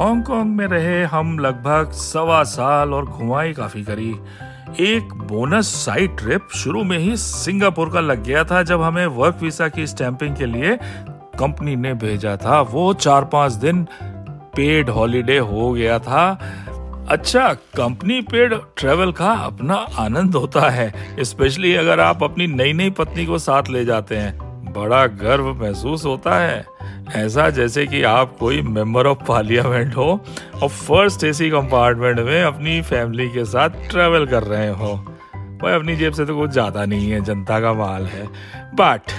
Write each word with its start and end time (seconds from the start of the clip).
Hong Kong 0.00 0.56
में 0.56 0.66
रहे 0.66 1.04
हम 1.04 1.38
लगभग 1.38 1.90
सवा 1.92 2.42
साल 2.42 2.94
और 2.94 3.04
घुमाई 3.04 3.52
काफ़ी 3.52 3.82
करी। 3.84 4.10
एक 4.80 5.14
बोनस 5.14 5.66
साइड 5.66 6.16
ट्रिप 6.18 6.48
शुरू 6.54 6.84
में 6.84 6.98
ही 6.98 7.16
सिंगापुर 7.16 7.90
का 7.92 8.00
लग 8.00 8.24
गया 8.24 8.44
था 8.44 8.62
जब 8.62 8.82
हमें 8.82 9.06
वर्क 9.06 9.38
वीसा 9.42 9.68
की 9.68 9.86
स्टैंपिंग 9.86 10.36
के 10.36 10.46
लिए 10.46 10.78
कंपनी 11.38 11.76
ने 11.76 11.94
भेजा 11.94 12.36
था। 12.36 12.60
वो 12.60 12.94
चार 12.94 13.24
पाँच 13.24 13.52
दिन 13.52 13.84
पेड 14.56 14.90
हॉलीडे 14.90 15.38
हो 15.38 15.72
गया 15.72 15.98
था। 15.98 16.30
अच्छा 17.10 17.54
कंपनी 17.54 18.20
पेड 18.20 18.54
ट्रेवल 18.76 19.12
का 19.12 19.32
अपना 19.32 19.74
आनंद 19.74 20.34
होता 20.34 20.70
है 20.70 20.92
स्पेशली 21.24 21.74
अगर 21.74 22.00
आप 22.00 22.22
अपनी 22.22 22.46
नई 22.46 22.72
नई 22.72 22.90
पत्नी 22.90 23.26
को 23.26 23.38
साथ 23.38 23.62
ले 23.70 23.84
जाते 23.84 24.16
हैं। 24.16 24.49
बड़ा 24.72 25.06
गर्व 25.22 25.52
महसूस 25.54 26.04
होता 26.06 26.38
है। 26.38 26.64
ऐसा 27.16 27.48
जैसे 27.50 27.86
कि 27.86 28.02
आप 28.02 28.36
कोई 28.38 28.60
मेंबर 28.62 29.06
ऑफ़ 29.06 29.24
पार्लियामेंट 29.28 29.96
हो 29.96 30.08
और 30.62 30.68
फ़र्स्ट 30.68 31.24
एसी 31.24 31.50
कंपार्टमेंट 31.50 32.18
में 32.20 32.42
अपनी 32.42 32.80
फैमिली 32.82 33.28
के 33.28 33.44
साथ 33.44 33.88
ट्रेवल 33.90 34.26
कर 34.26 34.42
रहे 34.42 34.68
हो। 34.68 34.94
भाई, 35.62 35.72
अपनी 35.74 35.96
जेब 35.96 36.12
से 36.12 36.24
तो 36.24 36.36
कुछ 36.36 36.50
ज़्यादा 36.50 36.84
नहीं 36.84 37.10
है, 37.10 37.20
जनता 37.20 37.60
का 37.60 37.72
माल 37.74 38.06
है। 38.06 38.26
But 38.74 39.12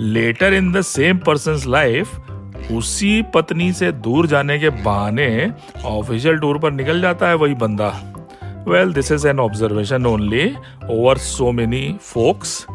later 0.00 0.54
in 0.54 0.72
the 0.72 0.80
same 0.82 1.18
person 1.18 1.60
life 1.70 2.70
उसी 2.72 3.20
पत्नी 3.34 3.72
से 3.72 3.90
दूर 3.92 4.26
जाने 4.26 4.58
के 4.58 4.70
बहाने 4.70 5.50
ऑफिशियल 5.86 6.38
टूर 6.38 6.58
पर 6.58 6.72
निकल 6.72 7.00
जाता 7.00 7.28
है 7.28 7.34
वही 7.34 7.54
बंदा। 7.54 7.88
Well 8.68 8.92
this 8.92 9.10
is 9.12 9.26
an 9.28 9.40
observation 9.40 10.06
only 10.06 10.44
over 10.90 11.18
so 11.18 11.52
many 11.52 11.98
folks 12.02 12.66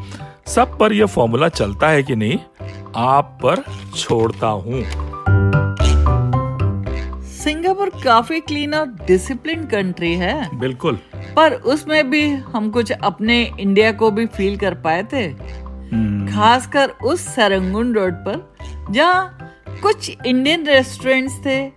सब 0.47 0.77
पर 0.79 0.93
यह 0.93 1.05
फॉर्मूला 1.05 1.49
चलता 1.49 1.89
है 1.89 2.03
कि 2.03 2.15
नहीं 2.15 2.39
आप 2.95 3.39
पर 3.45 3.63
छोड़ता 3.97 4.47
हूँ। 4.47 4.84
सिंगापुर 7.23 7.90
काफ़ी 8.04 8.40
क्लीन 8.40 8.73
और 8.73 8.85
डिसिप्लिन 8.87 9.65
कंट्री 9.65 10.13
है। 10.13 10.59
बिल्कुल। 10.59 10.99
पर 11.35 11.53
उसमें 11.53 12.09
भी 12.09 12.29
हम 12.29 12.70
कुछ 12.70 12.91
अपने 12.91 13.51
इंडिया 13.59 13.91
को 13.91 14.12
भी 14.12 14.26
फील 14.26 14.57
कर 14.57 14.73
पाए 14.73 15.03
थे। 15.03 15.23
हम्म, 15.23 16.35
खासकर 16.35 16.90
उस 16.90 17.35
सरंगुन 17.35 17.93
रोड 17.93 18.13
पर 18.13 18.55
जहाँ 18.91 19.37
कुछ 19.81 20.18
इंडियन 20.25 20.65
रेस्टोरेंट्स 20.65 21.34
थे 21.46 21.68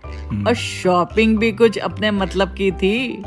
और 0.47 0.53
शॉपिंग 0.53 1.37
भी 1.37 1.51
कुछ 1.51 1.77
अपने 1.77 2.11
मतलब 2.11 2.53
की 2.53 2.71
थी। 2.71 3.23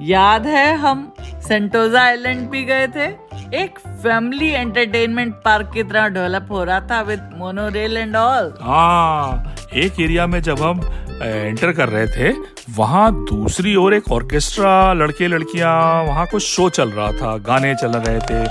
याद 0.00 0.46
है 0.46 0.76
हम 0.76 1.14
सेंटोजा 1.22 2.02
आइलैंड 2.02 2.48
भी 2.50 2.64
गए 2.64 2.86
थे? 2.86 3.27
एक 3.54 3.78
फैमिली 3.78 4.48
एंटरटेनमेंट 4.48 5.34
पार्क 5.34 5.70
की 5.74 5.82
तरह 5.82 6.08
डेवलप 6.08 6.48
हो 6.50 6.64
रहा 6.64 6.80
था 6.80 7.00
विद 7.02 7.30
मोनोरेल 7.36 7.96
एंड 7.96 8.16
ऑल 8.16 8.52
हाँ 8.62 9.54
एक 9.74 10.00
एरिया 10.00 10.26
में 10.26 10.40
जब 10.42 10.60
हम 10.62 10.80
एंटर 11.22 11.72
कर 11.72 11.88
रहे 11.88 12.06
थे, 12.06 12.32
वहाँ 12.76 13.10
दूसरी 13.24 13.74
ओर 13.76 13.94
एक 13.94 14.10
ऑर्केस्ट्रा 14.12 14.92
लड़के 14.92 15.28
लड़कियाँ, 15.28 16.04
वहाँ 16.04 16.26
कुछ 16.26 16.42
शो 16.42 16.68
चल 16.68 16.90
रहा 16.90 17.10
था, 17.12 17.36
गाने 17.38 17.74
चल 17.74 17.96
रहे 17.96 18.18
थे। 18.18 18.44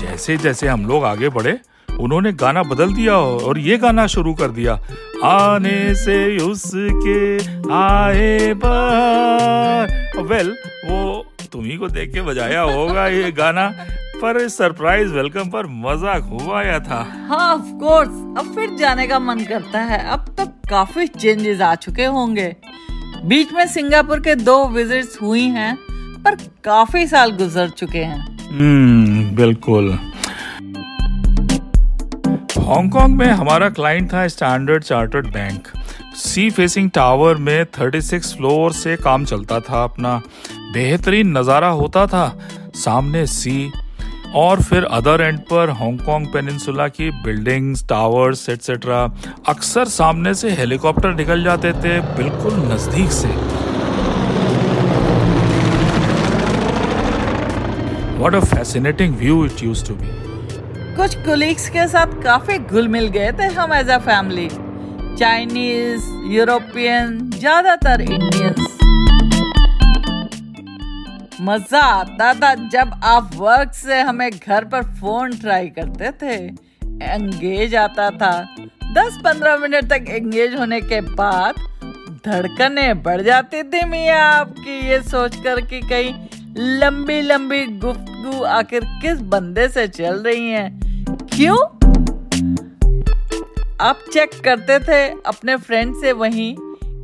जैसे 0.00 0.36
जैसे 0.36 0.68
हम 0.68 0.86
लोग 0.86 1.04
आगे 1.04 1.28
बढ़े, 1.28 1.58
उन्होंने 1.88 2.32
गाना 2.32 2.62
बदल 2.62 2.92
दिया 2.94 3.16
और 3.16 3.58
ये 3.58 3.76
गाना 3.78 4.06
शुरू 4.06 4.34
कर 4.34 4.48
दिया। 4.50 4.78
आने 5.24 5.94
से 5.94 6.36
उसके 6.44 7.36
आए 7.72 8.52
बार 8.54 9.98
वेल 10.22 10.56
वो 10.84 11.19
तुम्ही 11.52 11.76
को 11.76 11.88
देख 11.88 12.12
के 12.14 12.22
बजाया 12.22 12.60
होगा 12.62 13.06
ये 13.06 13.30
गाना 13.32 13.66
पर 14.22 14.36
इस 14.36 14.56
सरप्राइज़ 14.58 15.12
वेलकम 15.12 15.50
पर 15.50 15.66
मज़ा 15.66 16.18
खूब 16.20 16.50
आया 16.52 16.78
था? 16.80 17.00
हाँ 17.28 17.54
ऑफ़ 17.54 17.70
कोर्स 17.80 18.08
अब 18.38 18.52
फिर 18.54 18.76
जाने 18.76 19.06
का 19.06 19.18
मन 19.18 19.40
करता 19.44 19.80
है। 19.80 19.98
अब 20.08 20.34
तो 20.38 20.46
काफ़ी 20.70 21.06
चेंजेस 21.06 21.60
आ 21.60 21.74
चुके 21.74 22.04
होंगे। 22.06 22.54
बीच 23.24 23.52
में 23.52 23.66
सिंगापुर 23.66 24.20
के 24.20 24.34
दो 24.34 24.64
विजिट्स 24.68 25.18
हुई 25.22 25.44
हैं 25.48 25.74
पर 26.24 26.36
काफ़ी 26.64 27.06
साल 27.06 27.30
गुजर 27.32 27.68
चुके 27.70 27.98
हैं। 27.98 28.20
हम्म 28.50 29.34
बिल्कुल। 29.36 29.90
हांगकांग 32.66 33.16
में 33.16 33.26
हमारा 33.26 33.68
क्लाइंट 33.70 34.12
था 34.12 34.26
Standard 34.28 34.84
Chartered 34.84 35.26
bank 35.26 35.68
sea 36.16 36.48
facing 36.50 36.90
tower 36.90 37.36
में 37.36 37.66
36 37.74 38.34
फ्लोर 38.36 38.72
से 38.72 38.96
काम 38.96 39.24
चलता 39.24 39.60
था 39.60 39.82
अपना। 39.84 40.20
बेहतरीन 40.72 41.36
नज़ारा 41.38 41.68
होता 41.78 42.06
था 42.06 42.26
सामने 42.76 43.26
सी 43.26 43.70
और 44.36 44.60
फिर 44.62 44.84
अदर 44.98 45.20
एंड 45.20 45.38
पर 45.50 45.70
हांगकांग 45.78 46.26
पेनिनसुला 46.32 46.86
की 46.88 47.10
बिल्डिंग्स, 47.24 47.84
टावर्स 47.88 48.48
एटसेट्रा 48.48 49.02
अक्सर 49.48 49.88
सामने 49.88 50.34
से 50.34 50.50
हेलीकॉप्टर 50.60 51.14
निकल 51.14 51.42
जाते 51.44 51.72
थे 51.84 52.00
बिल्कुल 52.16 52.54
नज़दीक 52.72 53.10
से। 53.12 53.28
What 58.20 58.34
a 58.34 58.40
fascinating 58.46 59.12
view 59.18 59.36
it 59.44 59.62
used 59.66 59.86
to 59.86 59.94
be. 60.00 60.08
कुछ 60.96 61.14
कोलीग्स 61.26 61.68
के 61.68 61.86
साथ 61.88 62.22
काफ़ी 62.22 62.58
घुल 62.58 62.88
मिल 62.88 63.06
गए 63.16 63.30
थे 63.38 63.46
हम 63.54 63.72
as 63.74 63.88
a 63.88 63.98
family 64.08 64.48
Chinese 65.18 66.10
European 66.32 67.18
ज़्यादातर 67.30 68.00
इंडियंस 68.02 68.79
मज़ा 71.40 71.80
आता 71.80 72.32
था 72.34 72.54
जब 72.68 72.90
आप 73.04 73.30
वर्क 73.34 73.72
से 73.74 74.00
हमें 74.00 74.30
घर 74.30 74.64
पर 74.64 74.82
फ़ोन 74.94 75.36
ट्राई 75.36 75.68
करते 75.68 76.10
थे। 76.22 76.34
एंगेज 77.04 77.74
आता 77.74 78.10
था। 78.10 78.32
10-15 78.94 79.56
मिनट 79.56 79.88
तक 79.90 80.04
एंगेज 80.08 80.54
होने 80.54 80.80
के 80.80 81.00
बाद 81.00 81.54
धड़कने 82.26 82.92
बढ़ 82.94 83.20
जाती 83.20 83.62
थी 83.62 83.84
मियाँ 83.84 84.20
आपकी, 84.32 84.78
ये 84.88 85.00
सोचकर 85.02 85.60
कि 85.60 85.80
कहीं 85.80 86.14
लंबी 86.78 87.20
लंबी 87.22 87.64
गुफ्तगू 87.78 88.42
आखिर 88.42 88.84
किस 89.02 89.20
बंदे 89.30 89.68
से 89.68 89.88
चल 89.88 90.22
रही 90.22 90.50
हैं? 90.50 90.70
क्यों? 91.26 91.58
आप 93.80 94.04
चेक 94.12 94.40
करते 94.44 94.78
थे 94.78 95.06
अपने 95.26 95.56
फ्रेंड 95.56 95.94
से 95.96 96.12
वहीं 96.12 96.54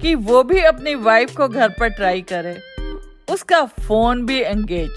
कि 0.00 0.14
वो 0.14 0.42
भी 0.42 0.60
अपनी 0.60 0.94
वाइफ 0.94 1.36
को 1.36 1.48
घर 1.48 1.68
पर 1.68 1.88
ट्राई 1.88 2.20
करे। 2.22 2.75
उसका 3.32 3.64
फ़ोन 3.64 4.26
भी 4.26 4.40
एंगेज 4.40 4.90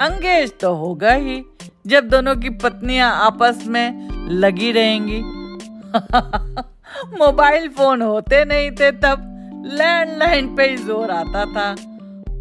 एंगेज 0.00 0.52
तो 0.60 0.74
होगा 0.74 1.12
ही, 1.12 1.42
जब 1.86 2.08
दोनों 2.08 2.36
की 2.36 2.50
पत्नियाँ 2.50 3.10
आपस 3.16 3.64
में 3.66 4.08
लगी 4.30 4.72
रहेंगी। 4.72 5.20
मोबाइल 7.18 7.68
फ़ोन 7.68 8.02
होते 8.02 8.44
नहीं 8.44 8.70
थे 8.70 8.90
तब 8.92 9.24
लैंडलाइन 9.66 10.54
पे 10.56 10.68
ही 10.70 10.76
ज़ोर 10.76 11.10
आता 11.10 11.44
था। 11.44 11.70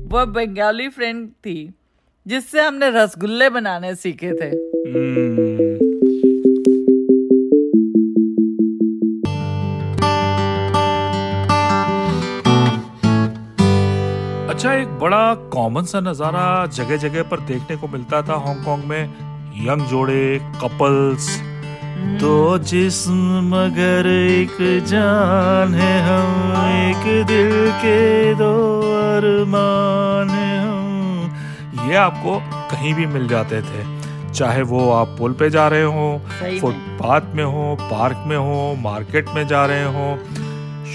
वह 0.08 0.26
बंगाली 0.26 0.90
फ्रेंड 0.90 1.30
थी, 1.30 1.74
जिससे 2.28 2.62
हमने 2.62 2.90
रसगुल्ले 2.90 3.50
बनाने 3.50 3.96
सीखे 3.96 4.34
थे। 4.34 4.52
Hmm. 4.88 5.87
बड़ा 15.08 15.34
कॉमन 15.52 15.84
सा 15.84 16.00
नज़ारा 16.00 16.46
जगह 16.76 16.98
जगह 16.98 17.24
पर 17.24 17.40
देखने 17.50 17.76
को 17.78 17.88
मिलता 17.88 18.22
था 18.22 18.36
हांगकांग 18.46 18.84
में। 18.84 19.04
यंग 19.68 19.86
जोड़े 19.88 20.24
कपल्स 20.64 21.28
दो 22.22 22.58
जिस्म 22.72 23.40
मगर 23.46 24.08
एक 24.08 24.58
जान 24.88 25.74
है 25.74 25.94
हम 26.08 26.52
एक 26.64 27.26
दिल 27.28 27.72
के 27.84 28.34
दो 28.36 28.52
अरमान 28.98 30.30
है 30.30 30.60
हम। 30.60 31.88
ये 31.88 31.96
आपको 32.04 32.38
कहीं 32.72 32.94
भी 32.94 33.06
मिल 33.16 33.28
जाते 33.28 33.62
थे 33.62 33.86
चाहे 34.34 34.62
वो 34.74 34.90
आप 34.92 35.16
पुल 35.20 35.34
पे 35.34 35.50
जा 35.50 35.68
रहे 35.68 35.84
हो 35.96 36.08
फुटपाथ 36.62 37.36
में। 37.36 37.44
हो 37.46 37.76
पार्क 37.82 38.24
में 38.28 38.38
हो 38.38 38.76
मार्केट 38.84 39.30
में 39.36 39.46
जा 39.48 39.66
रहे 39.66 39.86
हो। 39.96 40.16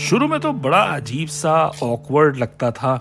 शुरू 0.00 0.28
में 0.28 0.40
तो 0.40 0.52
बड़ा 0.64 0.82
अजीब 0.94 1.28
सा 1.32 1.60
ऑकवर्ड 1.82 2.36
लगता 2.36 2.70
था। 2.72 2.96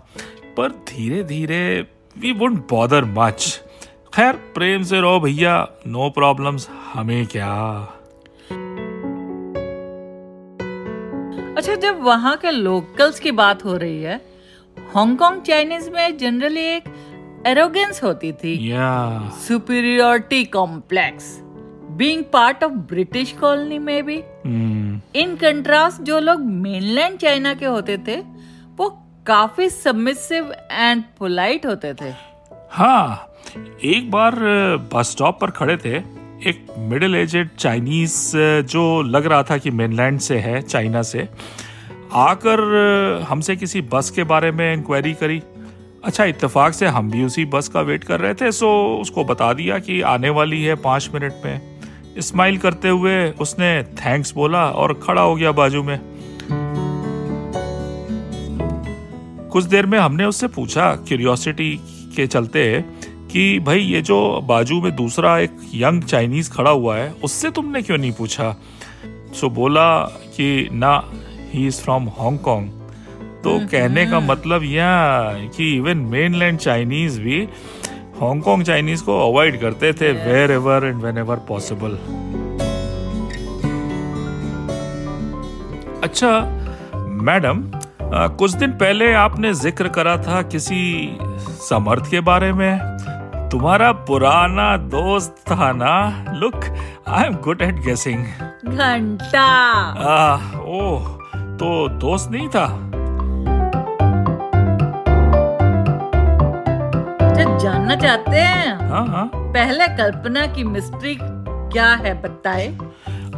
पर 0.58 0.70
धीरे 0.90 1.24
धीरे 1.24 1.88
वी 2.18 2.32
वुड 2.32 2.54
बॉदर 2.70 3.06
मच 3.06 3.62
खैर 4.14 4.34
प्रेम 4.56 4.84
से 4.84 5.00
रहो 5.02 5.20
भैया 5.20 5.56
नो 5.88 6.10
प्रॉब्लम्स 6.10 6.70
हमें 6.94 7.26
क्या? 7.26 7.52
अच्छा 11.58 11.76
जब 11.76 12.02
वहाँ 12.04 12.36
के 12.38 12.52
लोकल्स 12.52 13.20
की 13.20 13.32
बात 13.32 13.64
हो 13.66 13.78
रही 13.78 14.02
है 14.04 14.20
हांगकांग 14.96 15.42
चाइनीज़ 15.42 15.90
में 15.90 16.18
जनरली 16.18 16.66
एक 16.66 16.84
एरोगेंस 17.48 18.04
होती 18.04 18.32
थी। 18.34 18.58
Superiority 19.38 20.44
complex 20.46 21.38
being 21.98 22.24
part 22.24 22.64
of 22.64 22.72
British 22.72 23.32
colony 23.32 23.80
में 23.80 24.06
भी। 24.06 24.18
इन 25.20 25.36
कंट्रास्ट 25.36 26.02
जो 26.02 26.20
लोग 26.20 26.40
मेनलैंड 26.40 27.18
चाइना 27.20 27.54
के 27.54 27.66
होते 27.66 27.98
थे 27.98 28.16
काफ़ी 29.26 29.70
सबमिसिव 29.70 30.52
एंड 30.72 31.04
पोलाइट 31.20 31.66
होते 31.66 31.94
थे। 31.94 32.10
हाँ 32.72 33.28
एक 33.86 34.10
बार 34.12 34.36
बस 34.94 35.12
स्टॉप 35.12 35.40
पर 35.42 35.52
खड़े 35.52 35.76
थे, 35.78 35.96
एक 36.50 36.66
मिडिल 36.80 37.16
एजेड 37.16 37.50
चाइनीज़ 37.60 38.32
जो 38.68 39.02
लग 39.02 39.26
रहा 39.26 39.44
था 39.44 39.58
कि 39.58 39.72
मेनलैंड 39.72 40.20
से 40.20 40.38
है 40.38 40.62
चाइना 40.62 41.02
से, 41.02 41.28
आकर 42.14 43.26
हमसे 43.30 43.56
किसी 43.56 43.82
बस 43.94 44.10
के 44.10 44.24
बारे 44.24 44.52
में 44.52 44.74
इंक्वायरी 44.74 45.14
करी। 45.14 45.42
अच्छा 46.04 46.26
इत्तेफाक 46.26 46.74
से 46.74 46.88
हम 46.88 47.12
भी 47.12 47.24
उसी 47.24 47.46
बस 47.46 47.68
का 47.68 47.82
वेट 47.82 48.04
कर 48.04 48.20
रहे 48.20 48.34
थे 48.34 48.52
सो 48.52 48.70
उसको 49.02 49.24
बता 49.26 49.52
दिया 49.54 49.80
कि 49.80 50.02
आने 50.02 50.30
वाली 50.30 50.64
है 50.64 50.76
पाँच 50.82 51.10
मिनट 51.14 51.34
में। 51.46 51.62
स्माइल 52.20 52.58
करते 52.58 52.90
हुए 52.90 53.30
उसने 53.42 53.82
थैंक्स 53.84 54.34
बोला 54.34 54.66
और 54.66 54.94
खड़ा 55.04 55.22
हो 55.22 55.36
गया 55.36 55.52
बाजू 55.52 55.84
में। 55.84 56.00
कुछ 59.52 59.64
देर 59.64 59.86
में 59.86 59.98
हमने 60.00 60.26
उससे 60.26 60.48
पूछा 60.48 60.96
क्यूरियोसिटी 61.08 61.76
के 62.16 62.28
चलते 62.28 62.64
कि 63.32 63.60
भाई 63.60 63.80
ये 63.80 64.02
जो 64.02 64.20
बाजू 64.42 64.82
में 64.82 64.96
दूसरा 64.96 65.38
एक 65.40 65.58
यंग 65.76 66.04
चाइनीज़ 66.04 66.52
खड़ा 66.52 66.72
हुआ 66.72 66.98
है 66.98 67.12
उससे 67.24 67.52
तुमने 67.52 67.82
क्यों 67.82 67.98
नहीं 67.98 68.12
पूछा? 68.12 68.56
सो 69.34 69.50
बोला 69.50 69.88
कि 70.38 70.70
ना 70.72 70.94
ही 71.54 71.68
इज़ 71.68 71.82
फ्रॉम 71.82 72.08
हांगकॉन्ग 72.10 72.70
तो 73.44 73.56
हम्म, 73.58 73.68
कहने 73.68 74.06
का 74.06 74.18
हम्म। 74.18 74.32
मतलब 74.32 74.64
यह 74.64 75.50
कि 75.58 75.76
इवन 75.76 75.98
मेनलैंड 75.98 76.60
चाइनीज़ 76.60 77.20
भी 77.22 77.42
हांगकॉन्ग 78.22 78.66
चाइनीज़ 78.66 79.04
को 79.04 79.20
अवॉइड 79.30 79.60
करते 79.62 79.94
थे 79.94 80.12
where 80.26 80.52
ever 80.52 80.86
and 80.86 81.02
when 81.02 81.18
ever 81.18 81.46
possible 81.48 81.98
अच्छा 86.04 86.40
मैडम 87.24 87.64
अ, 88.14 88.28
कुछ 88.40 88.52
दिन 88.52 88.72
पहले 88.72 89.14
आपने 89.14 89.54
ज़िक्र 89.54 89.88
करा 89.88 90.16
था 90.18 90.42
किसी 90.42 91.18
समर्थ 91.70 92.10
के 92.12 92.20
बारे 92.20 92.52
में। 92.54 92.80
तुम्हारा 93.52 93.92
पुराना 94.08 94.76
दोस्त 94.78 95.36
था 95.52 95.72
ना? 95.72 95.94
Look 96.34 96.66
I 97.08 97.26
am 97.26 97.36
good 97.36 97.62
at 97.62 97.76
guessing 97.76 98.26
घंटा। 98.68 99.46
ओह 100.80 101.08
तो 101.58 101.88
दोस्त 102.00 102.32
नहीं 102.32 102.48
था? 102.50 102.66
जो 107.34 107.60
जानना 107.60 107.96
चाहते 107.96 108.38
हैं? 108.38 108.90
हाँ 108.90 109.06
हाँ। 109.08 109.26
पहले 109.36 109.88
कल्पना 109.98 110.46
की 110.48 110.64
मिस्ट्री 110.64 111.18
क्या 111.22 111.90
है 111.96 112.14
बताए? 112.22 112.68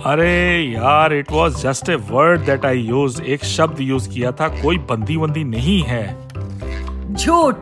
अरे 0.06 0.62
यार 0.62 1.14
it 1.14 1.32
was 1.32 1.68
just 1.68 1.90
a 1.90 1.96
word 1.96 2.42
that 2.42 2.66
I 2.66 2.80
use 2.80 3.22
एक 3.22 3.46
शब्द 3.46 3.82
यूज़ 3.82 4.10
किया 4.10 4.32
था 4.32 4.48
कोई 4.48 4.78
बंदी 4.78 5.16
वंदी 5.16 5.44
नहीं 5.44 5.84
है। 5.84 6.28
झूठ। 7.14 7.56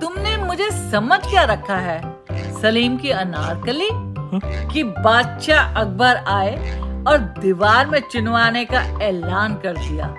तुमने 0.00 0.36
मुझे 0.36 0.70
समझ 0.70 1.20
क्या 1.20 1.44
रखा 1.44 1.76
है? 1.76 2.16
सलीम 2.32 2.96
की 2.96 3.10
अनारकली? 3.10 3.88
कि 4.72 4.82
बादशाह 4.82 5.74
अकबर 5.74 6.16
आए 6.16 6.80
और 7.06 7.18
दीवार 7.18 7.86
में 7.86 8.00
चुनवाने 8.12 8.64
का 8.64 8.80
ऐलान 9.02 9.54
कर 9.54 9.72
दिया। 9.72 10.14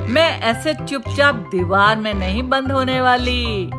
मैं 0.00 0.40
ऐसे 0.40 0.74
चुपचाप 0.74 1.34
दीवार 1.34 1.96
में 1.96 2.14
नहीं 2.14 2.42
बंद 2.42 2.72
होने 2.72 3.00
वाली। 3.00 3.70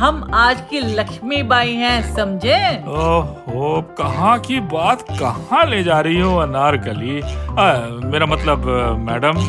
हम 0.00 0.22
आज 0.34 0.60
की 0.70 0.80
लक्ष्मी 0.80 1.42
बाई 1.42 1.74
हैं 1.76 2.14
समझे? 2.16 2.58
ओहो 2.98 3.80
कहाँ 3.98 4.38
की 4.40 4.60
बात? 4.74 5.02
कहाँ 5.10 5.64
ले 5.66 5.82
जा 5.82 6.00
रही 6.00 6.20
हो 6.20 6.36
अनारकली 6.38 7.20
आ, 7.20 7.72
मेरा 8.10 8.26
मतलब 8.26 8.66
मैडम? 9.08 9.40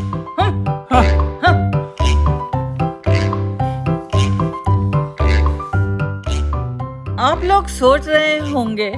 आप 7.22 7.42
लोग 7.44 7.68
सोच 7.68 8.08
रहे 8.08 8.38
होंगे 8.52 8.92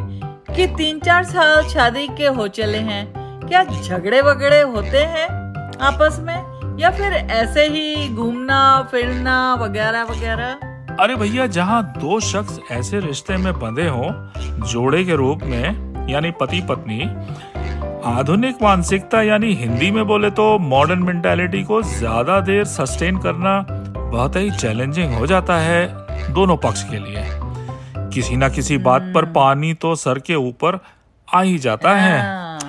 कि 0.56 0.68
तीन 0.78 1.00
चार 1.00 1.24
साल 1.24 1.64
शादी 1.70 2.08
के 2.18 2.28
हो 2.38 2.48
चले 2.58 2.78
हैं। 2.90 3.06
क्या 3.48 3.64
झगड़े 3.64 4.22
वगड़े 4.22 4.62
होते 4.62 5.04
हैं 5.14 5.28
आपस 5.90 6.20
में? 6.24 6.78
या 6.80 6.90
फिर 6.90 7.14
ऐसे 7.14 7.68
ही 7.68 8.08
घूमना 8.16 8.62
फिरना 8.92 9.38
वगैरह 9.62 10.04
वगैरह 10.04 10.63
अरे 11.00 11.16
भैया 11.16 11.46
जहाँ 11.48 11.82
दो 11.98 12.20
शख्स 12.20 12.60
ऐसे 12.72 13.00
रिश्ते 13.00 13.38
में 13.38 13.54
बंधे 13.60 13.88
हों 13.88 14.10
जोड़े 14.68 15.04
के 15.04 15.16
रूप 15.16 15.44
में 15.44 16.08
यानी 16.10 16.32
पति 16.32 16.62
पत्नी 16.70 17.00
आधुनिक 18.10 18.62
मानसिकता 18.64 19.22
यानी 19.22 19.54
हिंदी 19.54 19.90
में 19.92 20.06
बोले 20.08 20.30
तो 20.32 20.58
मॉडर्न 20.60 21.04
मेंटालिटी 21.04 21.64
को 21.64 21.82
ज़्यादा 21.82 22.40
देर 22.40 22.64
सस्टेन 22.66 23.18
करना 23.18 23.60
बहुत 23.92 24.36
ही 24.36 24.52
चैलेंजिंग 24.52 25.14
हो 25.14 25.28
जाता 25.28 25.58
है 25.58 26.34
दोनों 26.34 26.58
पक्ष 26.58 26.84
के 26.90 27.00
लिए। 27.00 27.24
किसी 28.14 28.36
ना 28.36 28.50
किसी 28.50 28.78
बात 28.80 29.12
पर 29.16 29.26
पानी 29.34 29.74
तो 29.74 29.96
सर 29.96 30.20
के 30.20 30.36
ऊपर 30.36 30.80
आ 31.28 31.42
ही 31.42 31.58
जाता 31.60 31.96
है। 31.96 32.20
हाँ, 32.22 32.60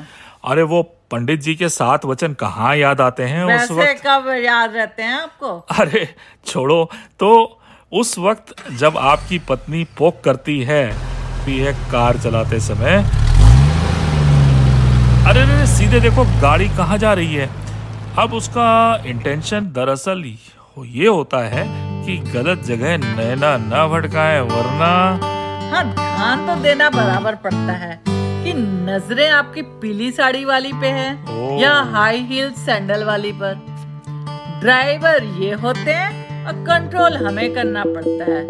अरे 0.44 0.62
वो 0.62 0.82
पंडित 1.10 1.40
जी 1.40 1.54
के 1.54 1.68
सात 1.68 2.04
वचन 2.04 2.32
कहाँ 2.34 2.74
याद 2.76 3.00
आते 3.00 3.22
हैं 3.24 3.44
उस 3.44 3.70
वक्त? 3.70 4.02
कब 4.06 4.28
याद 4.44 4.74
रहते 4.76 5.02
हैं 5.02 5.14
आपको? 5.14 5.58
अरे 5.78 6.08
छोड़ो 6.46 6.84
तो 7.18 7.60
उस 8.00 8.17
वक्त 8.19 8.55
जब 8.79 8.96
आपकी 8.99 9.38
पत्नी 9.49 9.85
पोक 9.99 10.20
करती 10.25 10.58
है 10.70 10.85
भी 11.44 11.58
है 11.58 11.73
कार 11.91 12.19
चलाते 12.25 12.61
समय 12.61 12.96
अरे 15.29 15.41
अरे 15.43 15.67
सीधे 15.67 16.00
देखो 16.00 16.25
गाड़ी 16.41 16.69
कहाँ 16.76 16.96
जा 16.99 17.12
रही 17.14 17.35
है? 17.35 17.49
अब 18.19 18.32
उसका 18.35 18.67
इंटेंशन 19.06 19.70
दरअसल 19.76 20.25
ये 20.79 21.06
होता 21.06 21.38
है 21.55 21.64
कि 22.06 22.17
गलत 22.32 22.64
जगह 22.67 22.96
नैना 22.99 23.56
न 23.61 23.87
भटकाए 23.93 24.41
वरना 24.41 24.91
हाँ 25.73 25.85
ध्यान 25.94 26.46
तो 26.46 26.61
देना 26.62 26.88
बराबर 26.91 27.35
पड़ता 27.44 27.73
है 27.85 27.99
कि 28.08 28.52
नज़रें 28.56 29.29
आपकी 29.29 29.62
पीली 29.82 30.11
साड़ी 30.12 30.44
वाली 30.44 30.73
पे 30.81 30.87
है 30.99 31.08
या 31.62 31.73
हाई 31.94 32.20
हील 32.31 32.50
सैंडल 32.64 33.05
वाली 33.05 33.32
पर। 33.43 33.55
ड्राइवर 34.61 35.25
ये 35.41 35.52
होते 35.62 35.93
हैं 35.93 36.23
और 36.46 36.52
कंट्रोल 36.52 37.12
हमें 37.12 37.55
करना 37.55 37.85
पड़ता 37.87 38.25
है। 38.25 38.46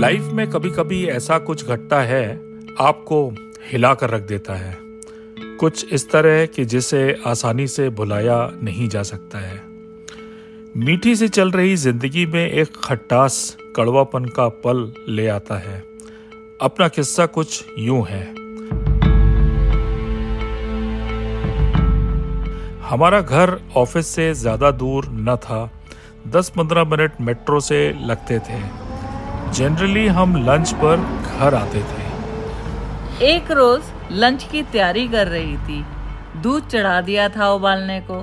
लाइफ 0.00 0.22
में 0.22 0.50
कभी 0.50 0.70
कभी 0.70 1.04
ऐसा 1.06 1.38
कुछ 1.38 1.66
घटता 1.66 2.00
है, 2.00 2.40
आपको 2.80 3.34
हिला 3.72 3.94
कर 3.94 4.10
रख 4.10 4.22
देता 4.22 4.54
है। 4.54 4.78
कुछ 5.60 5.92
इस 5.92 6.10
तरह 6.10 6.46
कि 6.46 6.64
जिसे 6.64 7.18
आसानी 7.26 7.66
से 7.66 7.88
भुलाया 7.90 8.52
नहीं 8.62 8.88
जा 8.88 9.02
सकता 9.02 9.38
है। 9.38 9.62
मीठी 10.76 11.16
से 11.16 11.28
चल 11.28 11.50
रही 11.50 11.76
ज़िंदगी 11.76 12.26
में 12.26 12.50
एक 12.50 12.68
खट्टास, 12.84 13.56
कड़वापन 13.76 14.24
का 14.24 14.48
पल 14.48 14.92
ले 15.08 15.28
आता 15.28 15.58
है। 15.58 15.84
अपना 16.60 16.88
किस्सा 16.88 17.26
कुछ 17.26 17.64
यूँ 17.78 18.06
है। 18.06 18.43
हमारा 22.84 23.20
घर 23.20 23.58
ऑफ़िस 23.76 24.06
से 24.06 24.32
ज़्यादा 24.34 24.70
दूर 24.72 25.06
न 25.10 25.36
था। 25.42 25.58
10-15 26.28 26.84
मिनट 26.84 27.20
मेट्रो 27.20 27.60
से 27.60 27.78
लगते 28.06 28.38
थे। 28.38 28.60
जनरली 29.52 30.06
हम 30.08 30.36
लंच 30.46 30.72
पर 30.74 30.96
घर 30.96 31.54
आते 31.54 31.82
थे। 31.82 32.02
एक 33.26 33.50
रोज 33.50 33.82
लंच 34.12 34.44
की 34.44 34.62
तैयारी 34.62 35.06
कर 35.08 35.28
रही 35.28 35.56
थी। 35.58 35.84
दूध 36.42 36.66
चढ़ा 36.68 37.00
दिया 37.00 37.28
था 37.28 37.48
उबालने 37.50 38.00
को 38.00 38.18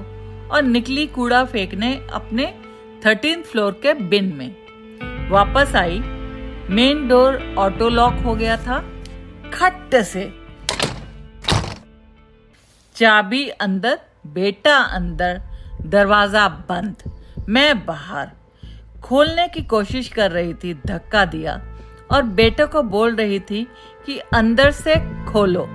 और 0.51 0.61
निकली 0.63 1.05
कूड़ा 1.07 1.43
फेंकने 1.45 1.93
अपने 2.13 2.45
थर्टीन 3.05 3.41
फ्लोर 3.41 3.79
के 3.83 3.93
बिन 4.09 4.25
में। 4.35 5.29
वापस 5.31 5.75
आई। 5.75 5.99
मेन 6.69 7.07
डोर 7.07 7.39
ऑटो 7.59 7.89
लॉक 7.89 8.21
हो 8.25 8.35
गया 8.35 8.57
था। 8.57 8.79
खट 9.53 9.95
से। 10.03 10.31
चाबी 12.95 13.47
अंदर 13.61 13.99
बेटा 14.27 14.77
अंदर 14.77 15.41
दरवाज़ा 15.85 16.47
बंद। 16.47 16.95
मैं 17.49 17.85
बाहर। 17.85 18.31
खोलने 19.03 19.47
की 19.47 19.61
कोशिश 19.61 20.07
कर 20.07 20.31
रही 20.31 20.53
थी, 20.53 20.73
धक्का 20.73 21.25
दिया। 21.25 21.61
और 22.11 22.21
बेटे 22.21 22.65
को 22.65 22.83
बोल 22.83 23.15
रही 23.15 23.39
थी 23.39 23.67
कि 24.05 24.17
अंदर 24.17 24.71
से 24.71 24.95
खोलो। 25.25 25.67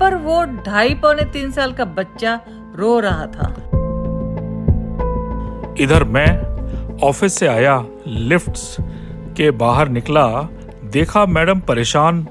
पर 0.00 0.14
वो 0.14 0.44
ढाई 0.44 0.94
पौने 0.94 1.22
तीन 1.22 1.52
साल 1.52 1.72
का 1.72 1.84
बच्चा 1.84 2.40
रो 2.76 3.00
रहा 3.00 3.26
था। 3.26 3.54
इधर 5.80 6.04
मैं 6.04 6.54
ऑफ़िस 6.98 7.34
से 7.34 7.46
आया, 7.46 7.84
लिफ्ट्स 8.06 8.76
के 9.36 9.50
बाहर 9.50 9.88
निकला, 9.88 10.48
देखा 10.84 11.26
मैडम 11.26 11.60
परेशान 11.60 12.28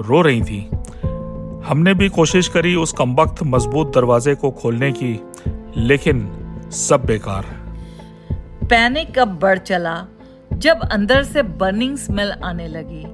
रो 0.00 0.22
रही 0.22 0.42
थी। 0.42 0.70
हमने 1.66 1.94
भी 1.94 2.08
कोशिश 2.08 2.48
करी 2.48 2.74
उस 2.74 2.92
कमबख्त 2.92 3.42
मज़बूत 3.42 3.94
दरवाजे 3.94 4.34
को 4.34 4.50
खोलने 4.50 4.92
की 4.92 5.20
लेकिन 5.76 6.18
सब 6.70 7.04
बेकार। 7.04 7.44
पैनिक 8.64 9.18
अब 9.18 9.38
बढ़ 9.38 9.58
चला 9.58 10.06
जब 10.52 10.80
अंदर 10.92 11.22
से 11.22 11.42
बर्निंग 11.42 11.96
स्मेल 11.96 12.32
आने 12.32 12.68
लगी। 12.68 13.04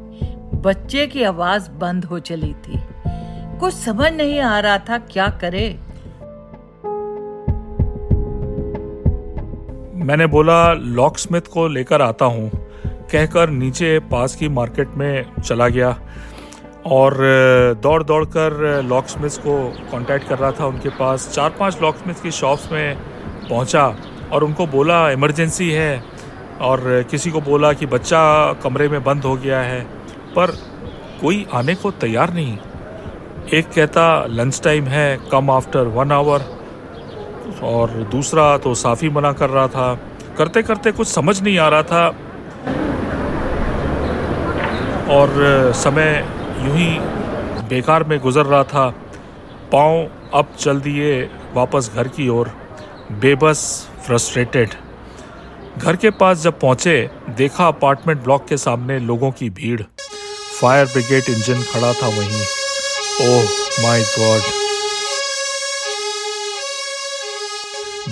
बच्चे 0.61 1.07
की 1.07 1.23
आवाज़ 1.23 1.71
बंद 1.71 2.05
हो 2.05 2.19
चली 2.19 2.55
थी। 2.55 2.81
कुछ 3.59 3.75
समझ 3.75 4.13
नहीं 4.13 4.41
आ 4.41 4.59
रहा 4.61 4.79
था 4.79 4.99
क्या 4.99 5.29
करे। 5.29 5.69
मैंने 10.05 10.27
बोला 10.27 10.73
लॉक 10.73 11.19
स्मिथ 11.19 11.41
को 11.41 11.69
लेकर 11.69 12.03
आता 12.03 12.25
हूँ। 12.25 12.51
कहकर 12.87 13.51
नीचे 13.51 13.99
पास 13.99 14.37
की 14.37 14.49
मार्केट 14.49 14.89
में 14.89 15.27
चला 15.45 15.69
गया। 15.69 16.01
और 16.87 17.15
दौड़ 17.83 18.03
दौड़ 18.03 18.25
कर 18.25 18.83
लॉक 18.83 19.07
स्मिथ 19.07 19.31
को 19.31 19.75
कांटेक्ट 19.93 20.29
कर 20.29 20.39
रहा 20.39 20.53
था 20.53 20.67
उनके 20.67 20.89
पास। 20.89 21.33
चार 21.35 21.51
पाँच 21.51 21.79
लॉक 21.83 21.97
स्मिथ 21.97 22.23
की 22.23 22.31
शॉप्स 22.31 22.73
में 22.73 22.97
पहुँचा 23.51 23.97
और 24.33 24.45
उनको 24.45 24.67
बोला 24.67 25.11
इमरजेंसी 25.11 25.71
है। 25.71 26.05
और 26.61 27.05
किसी 27.11 27.31
को 27.31 27.41
बोला 27.41 27.73
कि, 27.73 27.87
बच्चा 27.87 28.53
कमरे 28.53 28.89
में 28.89 29.05
बंद 29.05 29.25
हो 29.25 29.37
गया 29.37 29.61
है। 29.61 29.81
पर 30.37 30.51
कोई 31.21 31.47
आने 31.55 31.75
को 31.75 31.91
तैयार 31.91 32.33
नहीं। 32.35 32.59
एक 33.55 33.67
कहता 33.71 34.27
लंच 34.27 34.61
टाइम 34.65 34.85
है 34.85 35.19
कम 35.33 35.51
आफ्टर 35.51 35.81
वन 35.81 36.13
आवर 36.13 36.41
और 37.63 37.91
दूसरा 37.91 38.59
तो 38.59 38.75
साफ़ी 38.75 39.09
मना 39.09 39.33
कर 39.33 39.51
रहा 39.51 39.69
था। 39.69 39.99
करते 40.39 40.63
करते 40.63 40.93
कुछ 40.93 41.09
समझ 41.09 41.43
नहीं 41.43 41.59
आ 41.59 41.69
रहा 41.69 41.83
था। 41.83 42.09
और 45.11 45.33
समय 45.75 46.40
यूँ 46.61 46.77
ही 46.77 46.99
बेकार 47.69 48.05
में 48.05 48.19
गुजर 48.21 48.47
रहा 48.47 48.65
था। 48.65 48.89
पाँव 49.73 50.11
अब 50.35 50.55
चल 50.61 50.81
दिए 50.81 51.23
वापस 51.55 51.91
घर 51.95 52.09
की 52.09 52.29
ओर, 52.29 52.49
बेबस 53.13 53.89
फ्रस्ट्रेटेड। 54.07 54.75
घर 55.79 55.97
के 55.97 56.11
पास 56.11 56.39
जब 56.39 56.59
पहुँचे, 56.61 57.11
देखा 57.29 57.67
अपार्टमेंट 57.69 58.23
ब्लॉक 58.23 58.47
के 58.49 58.57
सामने 58.57 58.99
लोगों 58.99 59.31
की 59.31 59.51
भीड़। 59.51 59.83
फायर 60.61 60.87
ब्रिगेड 60.87 61.25
इंजन 61.29 61.63
खड़ा 61.63 61.93
था 61.93 62.09
वहीं। 62.09 62.43
Oh 63.21 63.45
my 63.83 64.03
God. 64.03 64.43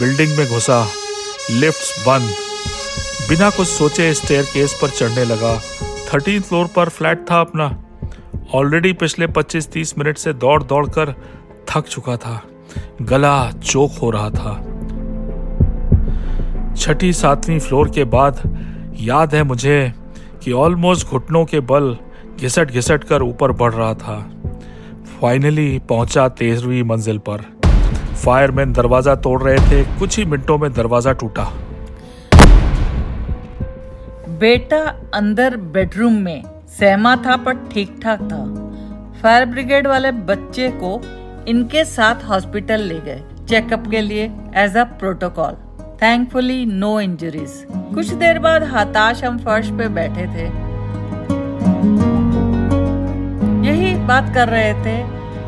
बिल्डिंग 0.00 0.38
में 0.38 0.46
घुसा। 0.48 0.88
लिफ्ट्स 1.50 2.06
बंद। 2.06 2.34
बिना 3.28 3.50
कुछ 3.50 3.68
सोचे 3.68 4.14
स्टेयर 4.14 4.44
केस 4.44 4.78
पर 4.82 4.90
चढ़ने 4.90 5.24
लगा। 5.24 5.60
थर्टीन 6.14 6.40
फ्लोर 6.40 6.66
पर 6.66 6.88
फ्लैट 6.88 7.26
था 7.30 7.40
अपना। 7.40 7.84
ऑलरेडी 8.54 8.92
पिछले 8.92 9.26
25-30 9.26 9.98
मिनट 9.98 10.18
से 10.18 10.32
दौड़ 10.32 10.62
दौड़ 10.62 10.86
कर 10.88 11.14
थक 11.68 11.86
चुका 11.88 12.16
था। 12.16 12.40
गला 13.02 13.50
चोक 13.50 13.90
हो 14.02 14.10
रहा 14.10 14.30
था। 14.30 14.54
छठी 16.74 17.12
सातवीं 17.12 17.58
फ्लोर 17.58 17.90
के 17.90 18.04
बाद 18.04 18.40
याद 19.00 19.34
है 19.34 19.42
मुझे 19.42 19.92
कि 20.42 20.52
ऑलमोस्ट 20.52 21.08
घुटनों 21.08 21.44
के 21.44 21.60
बल 21.60 21.96
घिसट 22.40 22.70
घिसट 22.70 23.04
कर 23.04 23.22
ऊपर 23.22 23.52
बढ़ 23.52 23.72
रहा 23.74 23.94
था। 23.94 24.18
फाइनली 25.20 25.78
पहुँचा 25.78 26.28
तेरहवीं 26.28 26.82
मंजिल 26.82 27.18
पर। 27.18 27.44
फायरमैन 28.24 28.72
दरवाज़ा 28.72 29.14
तोड़ 29.14 29.42
रहे 29.42 29.58
थे, 29.58 29.98
कुछ 29.98 30.18
ही 30.18 30.24
मिनटों 30.24 30.58
में 30.58 30.72
दरवाज़ा 30.72 31.12
टूटा। 31.12 31.52
बेटा 34.38 34.96
अंदर 35.14 35.56
बेडरूम 35.56 36.12
में 36.12 36.42
सहमा 36.68 37.14
था 37.16 37.36
पर 37.36 37.54
ठीक 37.70 37.94
ठाक 38.02 38.20
था। 38.22 38.42
फायर 39.22 39.44
ब्रिगेड 39.46 39.86
वाले 39.86 40.10
बच्चे 40.24 40.68
को 40.82 41.00
इनके 41.48 41.84
साथ 41.86 42.24
हॉस्पिटल 42.24 42.80
ले 42.82 42.98
गए, 43.00 43.22
चेकअप 43.48 43.86
के 43.90 44.00
लिए 44.00 44.30
as 44.56 44.76
a 44.76 44.84
protocol 44.98 45.56
thankfully 46.02 46.64
no 46.66 46.98
injuries 47.00 47.64
कुछ 47.94 48.12
देर 48.14 48.38
बाद 48.38 48.62
हताश 48.72 49.24
हम 49.24 49.38
फर्श 49.38 49.70
पे 49.78 49.88
बैठे 49.90 50.26
थे। 50.26 50.44
यही 53.66 53.94
बात 54.06 54.32
कर 54.34 54.48
रहे 54.48 54.72
थे, 54.84 54.96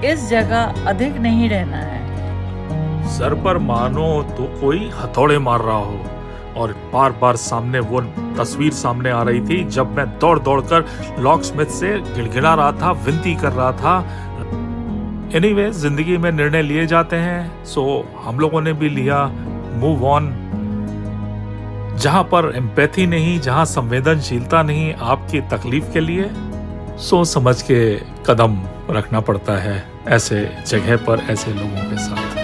इस 0.08 0.28
जगह 0.30 0.88
अधिक 0.88 1.16
नहीं 1.18 1.48
रहना 1.48 1.76
है। 1.76 3.08
सर 3.10 3.34
पर 3.44 3.58
मानो 3.60 4.10
तो 4.36 4.44
कोई 4.60 4.90
हथौड़े 4.94 5.38
मार 5.40 5.60
रहा 5.60 5.76
हो, 5.76 6.00
और 6.56 6.72
बार 6.92 7.12
बार 7.12 7.36
सामने 7.38 7.80
वो 7.80 8.00
तस्वीर 8.40 8.72
सामने 8.72 9.10
आ 9.10 9.22
रही 9.22 9.40
थी 9.40 9.64
जब 9.64 9.96
मैं 9.96 10.06
दौड़ 10.18 10.38
दौड़ 10.38 10.60
कर 10.60 10.84
लॉक 11.18 11.42
स्मिथ 11.42 11.66
से 11.66 11.98
गिड़गिड़ा 12.00 12.54
रहा 12.54 12.72
था 12.72 12.92
विनती 12.92 13.34
कर 13.34 13.52
रहा 13.52 13.72
था। 13.72 14.26
एनीवे 15.34 15.62
anyway, 15.62 15.80
ज़िंदगी 15.80 16.16
में 16.16 16.32
निर्णय 16.32 16.62
लिए 16.62 16.86
जाते 16.86 17.16
हैं 17.16 17.64
सो 17.64 17.82
हम 18.24 18.38
लोगों 18.38 18.60
ने 18.60 18.72
भी 18.72 18.88
लिया 18.88 19.26
मूव 19.74 20.04
ऑन 20.04 20.30
जहाँ 22.00 22.22
पर 22.24 22.52
एम्पैथी 22.56 23.06
नहीं 23.06 23.40
जहाँ 23.40 23.64
संवेदनशीलता 23.64 24.62
नहीं 24.62 24.94
आपकी 24.94 25.40
तकलीफ़ 25.40 25.92
के 25.92 26.00
लिए 26.00 26.30
सोच 26.98 27.28
समझ 27.28 27.62
के 27.62 27.80
कदम 28.26 28.62
रखना 28.90 29.20
पड़ता 29.20 29.56
है 29.58 29.84
ऐसे 30.08 30.56
जगह 30.66 30.96
पर 30.96 31.18
ऐसे 31.30 31.52
लोगों 31.52 31.90
के 31.90 31.98
साथ। 31.98 32.38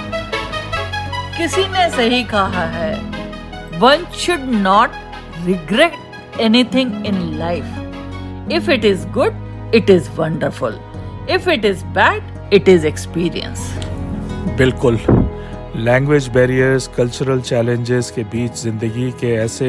किसी 1.39 1.69
ने 1.69 1.91
सही 1.91 2.23
कहा 2.25 2.65
है। 2.67 2.95
One 3.79 4.05
should 4.15 4.41
not 4.41 4.91
regret 5.45 6.41
anything 6.41 7.07
in 7.07 7.21
life 7.39 8.53
if 8.53 8.71
it 8.71 8.85
is 8.85 9.07
good 9.15 9.73
it 9.75 9.91
is 9.91 10.11
wonderful 10.17 10.79
if 11.31 11.51
it 11.51 11.65
is 11.65 11.85
bad 11.95 12.55
it 12.55 12.69
is 12.69 12.87
experience 12.87 13.71
बिल्कुल। 14.59 14.99
लैंग्वेज 15.77 16.29
बैरियर्स 16.29 16.87
कल्चरल 16.87 17.41
चैलेंजेस 17.41 18.11
के 18.11 18.23
बीच 18.25 18.53
ज़िंदगी 18.53 19.11
के 19.21 19.35
ऐसे 19.35 19.69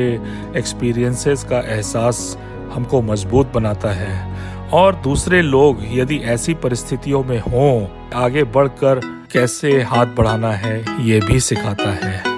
एक्सपीरियंसेस 0.58 1.44
का 1.44 1.60
एहसास 1.60 2.38
हमको 2.74 3.02
मज़बूत 3.02 3.52
बनाता 3.54 3.92
है। 3.94 4.70
और 4.74 4.96
दूसरे 4.96 5.42
लोग 5.42 5.82
यदि 5.92 6.18
ऐसी 6.28 6.54
परिस्थितियों 6.54 7.24
में 7.24 7.40
हों, 7.40 7.88
आगे 8.16 8.44
बढ़कर 8.44 9.00
कैसे 9.34 9.82
हाथ 9.82 10.06
बढ़ाना 10.18 10.52
है, 10.54 10.80
ये 11.02 11.20
भी 11.20 11.40
सिखाता 11.40 11.90
है। 12.06 12.37